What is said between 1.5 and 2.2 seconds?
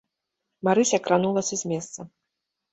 з месца.